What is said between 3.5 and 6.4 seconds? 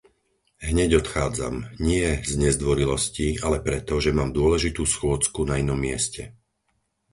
preto, že mám dôležitú schôdzku na inom mieste.